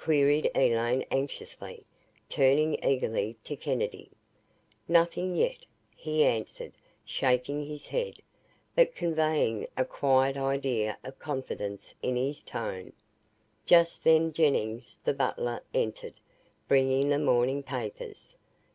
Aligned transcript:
queried 0.00 0.50
Elaine 0.54 1.04
anxiously, 1.10 1.84
turning 2.30 2.82
eagerly 2.82 3.36
to 3.44 3.54
Kennedy. 3.54 4.08
"Nothing 4.88 5.36
yet," 5.36 5.66
he 5.94 6.24
answered 6.24 6.72
shaking 7.04 7.66
his 7.66 7.84
head, 7.88 8.20
but 8.74 8.94
conveying 8.94 9.66
a 9.76 9.84
quiet 9.84 10.38
idea 10.38 10.96
of 11.04 11.18
confidence 11.18 11.94
in 12.00 12.16
his 12.16 12.42
tone. 12.42 12.94
Just 13.66 14.04
then 14.04 14.32
Jennings, 14.32 14.98
the 15.04 15.12
butler, 15.12 15.60
entered, 15.74 16.14
bringing 16.66 17.10
the 17.10 17.18
morning 17.18 17.62
papers. 17.62 18.34